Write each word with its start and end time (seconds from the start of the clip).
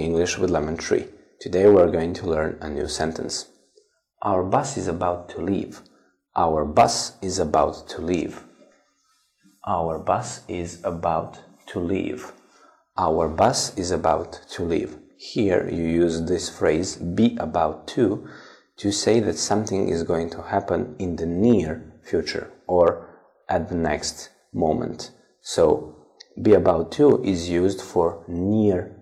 English 0.00 0.38
with 0.38 0.50
Lemon 0.50 0.76
Tree. 0.76 1.06
Today 1.38 1.68
we're 1.68 1.90
going 1.90 2.14
to 2.14 2.26
learn 2.26 2.56
a 2.60 2.68
new 2.70 2.88
sentence. 2.88 3.50
Our 4.22 4.42
bus 4.42 4.76
is 4.76 4.88
about 4.88 5.28
to 5.30 5.42
leave. 5.42 5.82
Our 6.34 6.64
bus 6.64 7.16
is 7.20 7.38
about 7.38 7.88
to 7.90 8.00
leave. 8.00 8.44
Our 9.66 9.98
bus 9.98 10.40
is 10.48 10.80
about 10.84 11.40
to 11.66 11.80
leave. 11.80 12.32
Our 12.96 13.28
bus 13.28 13.76
is 13.76 13.90
about 13.90 14.40
to 14.52 14.62
leave. 14.64 14.96
Here 15.18 15.68
you 15.70 15.84
use 15.84 16.22
this 16.22 16.48
phrase 16.48 16.96
be 16.96 17.36
about 17.38 17.86
to 17.88 18.26
to 18.78 18.90
say 18.90 19.20
that 19.20 19.36
something 19.38 19.88
is 19.88 20.02
going 20.02 20.30
to 20.30 20.42
happen 20.42 20.96
in 20.98 21.16
the 21.16 21.26
near 21.26 22.00
future 22.02 22.50
or 22.66 23.06
at 23.48 23.68
the 23.68 23.76
next 23.76 24.30
moment. 24.54 25.10
So 25.42 25.96
be 26.40 26.54
about 26.54 26.90
to 26.92 27.22
is 27.22 27.50
used 27.50 27.82
for 27.82 28.24
near 28.26 29.01